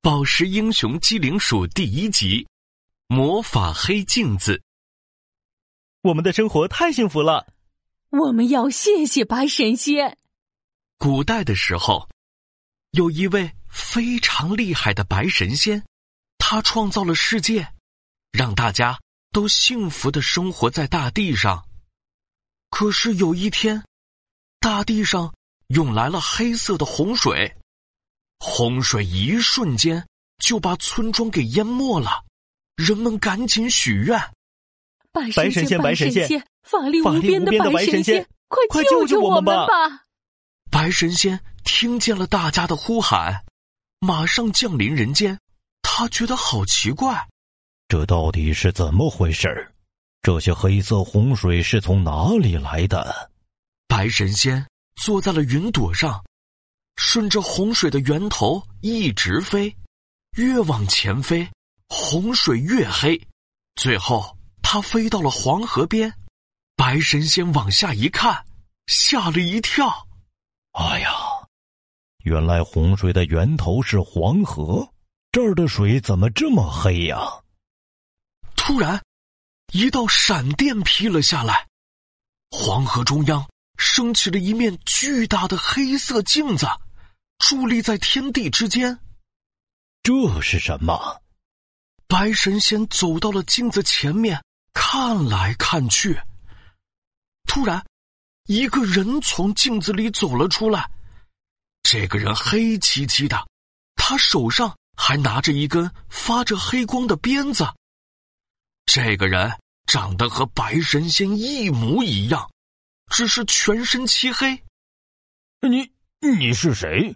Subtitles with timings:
[0.00, 2.46] 宝石英雄机灵鼠第一集：
[3.08, 4.62] 魔法黑镜子。
[6.02, 7.48] 我们的生活太幸福了，
[8.10, 10.16] 我们要谢谢白神仙。
[10.98, 12.08] 古代的时候，
[12.92, 15.84] 有一位非常厉害的白神仙，
[16.38, 17.74] 他创造了世界，
[18.30, 19.00] 让大家
[19.32, 21.68] 都幸福的生活在大地上。
[22.70, 23.84] 可是有一天，
[24.60, 25.34] 大地上
[25.66, 27.52] 涌来了黑色的洪水。
[28.38, 30.06] 洪水一瞬间
[30.38, 32.24] 就把村庄给淹没了，
[32.76, 34.18] 人们赶紧许愿
[35.12, 39.66] ：“白神仙，白神仙，法力无边的白神仙，快救救我们吧！”
[40.70, 43.44] 白神仙听见了大家的呼喊，
[44.00, 45.38] 马上降临人间。
[45.82, 47.26] 他觉得好奇怪，
[47.88, 49.72] 这到底是怎么回事？
[50.22, 53.30] 这些黑色洪水是从哪里来的？
[53.88, 54.64] 白神仙
[55.02, 56.22] 坐在了云朵上。
[57.00, 59.74] 顺着洪水的源头一直飞，
[60.36, 61.48] 越往前飞，
[61.88, 63.18] 洪水越黑。
[63.76, 66.12] 最后，他飞到了黄河边。
[66.74, 68.44] 白神仙往下一看，
[68.88, 70.08] 吓了一跳。
[70.72, 71.10] 哎呀，
[72.24, 74.92] 原来洪水的源头是黄河，
[75.30, 77.20] 这儿的水怎么这么黑呀？
[78.56, 79.00] 突然，
[79.72, 81.68] 一道闪电劈了下来，
[82.50, 86.66] 黄河中央升起了一面巨大的黑色镜子。
[87.38, 88.98] 伫立在天地之间，
[90.02, 91.22] 这是什么？
[92.06, 96.18] 白神仙走到了镜子前面，看来看去。
[97.46, 97.84] 突然，
[98.44, 100.90] 一个人从镜子里走了出来。
[101.82, 103.46] 这个人黑漆漆的，
[103.94, 107.66] 他手上还拿着一根发着黑光的鞭子。
[108.84, 109.50] 这个人
[109.86, 112.50] 长得和白神仙一模一样，
[113.10, 114.62] 只是全身漆黑。
[115.60, 117.14] 你你是谁？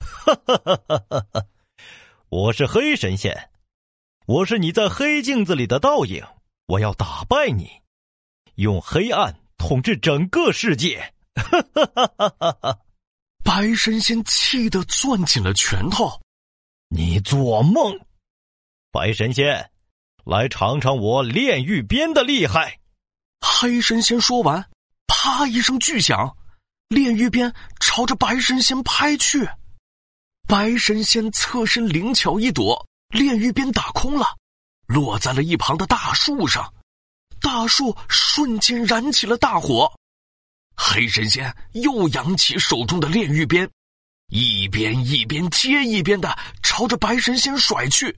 [0.00, 1.26] 哈哈哈哈哈！
[1.32, 1.46] 哈！
[2.28, 3.50] 我是黑神仙，
[4.26, 6.24] 我是你在黑镜子里的倒影。
[6.66, 7.70] 我要打败你，
[8.56, 11.14] 用黑暗统治整个世界。
[11.34, 12.58] 哈哈哈哈哈！
[12.60, 12.78] 哈！
[13.44, 16.20] 白神仙气得攥紧了拳头。
[16.88, 18.00] 你做梦！
[18.90, 19.70] 白神仙，
[20.24, 22.80] 来尝尝我炼狱鞭的厉害。
[23.40, 24.68] 黑神仙说完，
[25.06, 26.36] 啪一声巨响，
[26.88, 29.48] 炼狱鞭朝着白神仙拍去。
[30.46, 34.24] 白神仙侧身灵巧一躲，炼狱鞭打空了，
[34.86, 36.72] 落在了一旁的大树上，
[37.40, 39.92] 大树瞬间燃起了大火。
[40.76, 43.68] 黑神仙又扬起手中的炼狱鞭，
[44.28, 48.16] 一鞭一鞭接一鞭的朝着白神仙甩去，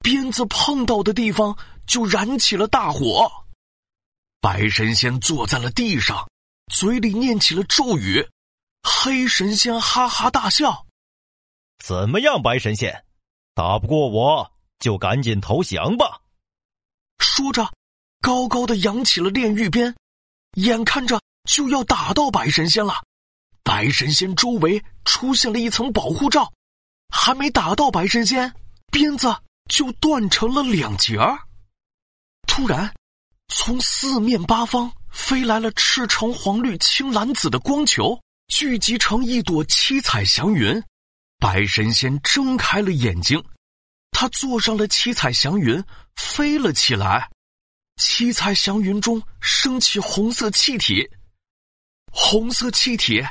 [0.00, 1.54] 鞭子碰到的地方
[1.86, 3.30] 就燃起了大火。
[4.40, 6.26] 白神仙坐在了地上，
[6.72, 8.26] 嘴里念起了咒语，
[8.82, 10.85] 黑神仙哈哈大笑。
[11.78, 13.04] 怎么样，白神仙？
[13.54, 16.20] 打不过我就赶紧投降吧！
[17.18, 17.72] 说着，
[18.20, 19.94] 高高的扬起了炼狱鞭，
[20.54, 22.94] 眼看着就要打到白神仙了。
[23.62, 26.52] 白神仙周围出现了一层保护罩，
[27.08, 28.52] 还没打到白神仙，
[28.92, 29.34] 鞭子
[29.68, 31.38] 就断成了两截儿。
[32.46, 32.94] 突然，
[33.48, 40.82] 从四面八方飞来了赤橙黄绿青蓝紫的光球，聚集成一朵七彩祥云。
[41.38, 43.42] 白神仙睁开了眼睛，
[44.10, 45.82] 他坐上了七彩祥云，
[46.16, 47.30] 飞了起来。
[47.96, 51.08] 七彩祥云中升起红色气体，
[52.10, 53.22] 红色气体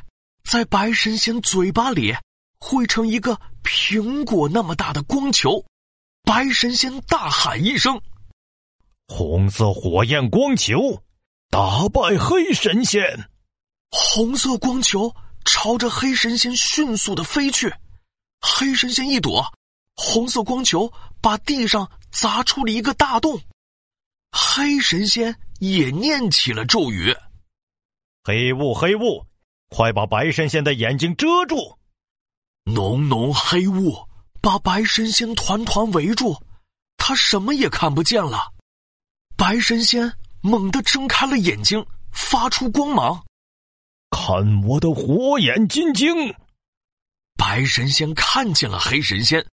[0.44, 2.16] 在白神仙嘴巴里
[2.60, 5.64] 汇成一个苹果那么大的光球。
[6.24, 8.02] 白神仙大喊一声
[9.08, 11.04] ：“红色火焰光球，
[11.52, 13.30] 打败黑神仙！”
[13.92, 15.16] 红色光球
[15.46, 17.72] 朝着黑神仙迅速的飞去。
[18.48, 19.44] 黑神仙一躲，
[19.96, 23.42] 红色光球把地上砸出了一个大洞。
[24.32, 27.14] 黑神仙也念起了咒语
[28.24, 29.26] ：“黑雾，黑雾，
[29.70, 31.56] 快把白神仙的眼睛遮住！”
[32.72, 33.98] 浓浓黑雾
[34.42, 36.40] 把白神仙团团围住，
[36.98, 38.54] 他什么也看不见了。
[39.36, 43.26] 白神仙猛地睁开了眼睛，发出光芒
[44.12, 46.14] ：“看我的火眼金睛！”
[47.56, 49.48] 白神仙看见了黑神仙，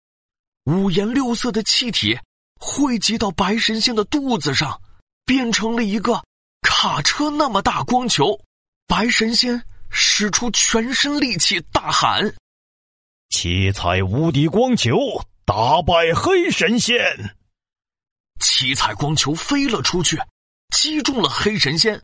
[0.64, 2.18] 五颜六色的气体
[2.58, 4.82] 汇集到白神仙的肚子上，
[5.24, 6.20] 变成了一个
[6.62, 8.36] 卡车那么大光球。
[8.88, 12.34] 白神仙使出全身力气，大喊
[13.30, 14.96] ：“七彩无敌光球，
[15.44, 16.98] 打败黑神仙！”
[18.42, 20.20] 七彩光球飞了出去，
[20.74, 22.02] 击中了黑神仙，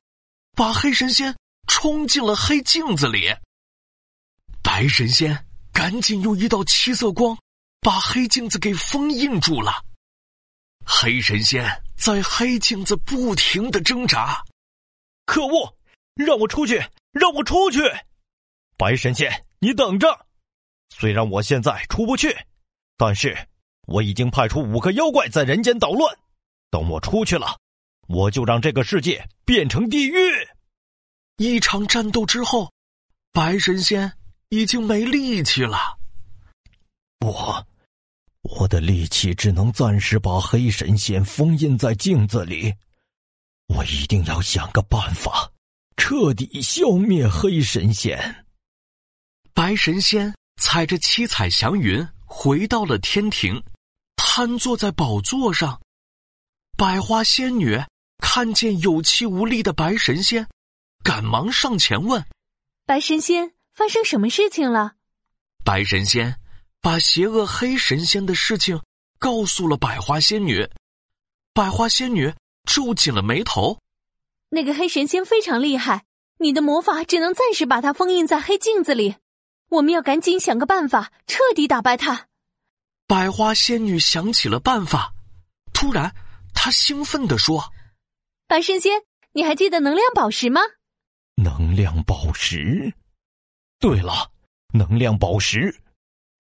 [0.55, 1.35] 把黑神仙
[1.67, 3.35] 冲进了黑镜子里。
[4.63, 5.45] 白神仙。
[5.79, 7.39] 赶紧用一道七色光
[7.79, 9.85] 把黑镜子给封印住了。
[10.85, 11.65] 黑神仙
[11.97, 14.43] 在黑镜子不停的挣扎。
[15.25, 15.73] 可恶！
[16.17, 16.85] 让我出去！
[17.13, 17.79] 让我出去！
[18.77, 20.27] 白神仙，你等着！
[20.89, 22.37] 虽然我现在出不去，
[22.97, 23.39] 但是
[23.87, 26.19] 我已经派出五个妖怪在人间捣乱。
[26.71, 27.57] 等我出去了，
[28.09, 30.19] 我就让这个世界变成地狱。
[31.37, 32.73] 一场战斗之后，
[33.33, 34.13] 白神仙
[34.51, 35.99] 已经没力气了。
[37.21, 37.67] 我。
[38.43, 42.73] 我的力气只能暂时把黑神仙封印在镜子里，
[43.67, 45.53] 我一定要想个办法，
[45.97, 48.47] 彻底消灭黑神仙。
[49.53, 53.63] 白神仙踩着七彩祥云回到了天庭，
[54.17, 55.79] 瘫坐在宝座上。
[56.77, 57.79] 百花仙女
[58.19, 60.49] 看见有气无力的白神仙，
[61.05, 62.25] 赶忙上前问
[62.87, 64.95] ：“白神仙，发生什么事情了？”
[65.65, 66.35] 白神仙。
[66.81, 68.81] 把邪恶黑神仙的事情
[69.19, 70.65] 告诉了百花仙女，
[71.53, 72.33] 百花仙女
[72.65, 73.81] 皱紧了眉头。
[74.49, 76.05] 那个黑神仙非常厉害，
[76.39, 79.17] 你的魔法只能暂时把它封印在黑镜子里。
[79.71, 82.29] 我们要赶紧想个办法，彻底打败他。
[83.09, 85.13] 百花仙女想起了办法，
[85.75, 86.15] 突然，
[86.55, 87.73] 她兴奋地说
[88.47, 89.03] ：“白神仙，
[89.33, 90.61] 你还记得能量宝石吗？”
[91.35, 92.95] 能量宝石。
[93.79, 94.31] 对了，
[94.73, 95.75] 能量宝石。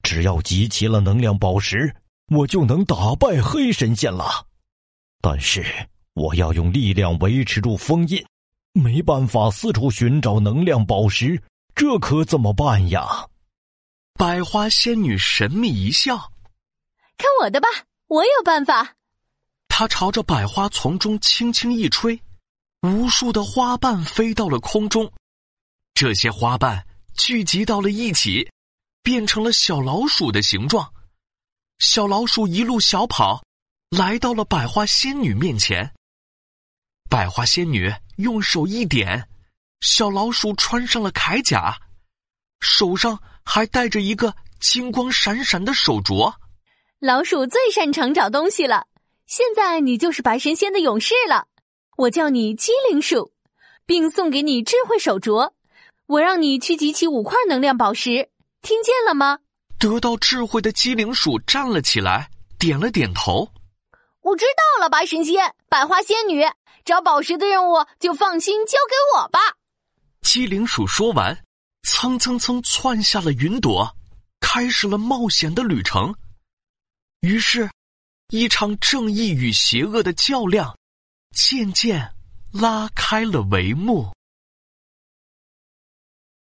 [0.03, 1.95] 只要集齐了能量宝石，
[2.33, 4.47] 我就能打败黑神仙了。
[5.21, 5.65] 但是
[6.15, 8.25] 我要用力量维持住封印，
[8.73, 11.43] 没办法四处寻找能量宝石，
[11.75, 13.27] 这可怎么办呀？
[14.15, 16.17] 百花仙女神秘一笑
[17.19, 17.69] ：“看我的吧，
[18.09, 18.97] 我有办法。”
[19.69, 22.21] 她朝着百花丛中轻轻一吹，
[22.83, 25.13] 无数的花瓣飞到了空中，
[25.95, 26.85] 这些花瓣
[27.19, 28.49] 聚集到了一起。
[29.01, 30.93] 变成了小老鼠的形状，
[31.79, 33.43] 小老鼠一路小跑，
[33.89, 35.95] 来到了百花仙女面前。
[37.09, 39.27] 百花仙女用手一点，
[39.81, 41.75] 小老鼠穿上了铠甲，
[42.61, 46.35] 手上还戴着一个金光闪闪的手镯。
[46.99, 48.89] 老鼠最擅长找东西了，
[49.27, 51.47] 现在你就是白神仙的勇士了。
[51.97, 53.33] 我叫你机灵鼠，
[53.87, 55.55] 并送给你智慧手镯。
[56.09, 58.31] 我让你去集齐五块能量宝石。
[58.63, 59.41] 听见了吗？
[59.79, 63.53] 得到智慧的机灵鼠站了起来，点了点头。
[64.23, 66.43] 我知道了，白神仙、百花仙女，
[66.83, 69.39] 找宝石的任务就放心交给我吧。
[70.23, 71.45] 机灵鼠说完，
[71.83, 73.95] 蹭蹭蹭窜下了云朵，
[74.41, 76.15] 开始了冒险的旅程。
[77.21, 77.71] 于是，
[78.31, 80.75] 一场正义与邪恶的较量
[81.35, 82.15] 渐渐
[82.51, 84.11] 拉开了帷幕。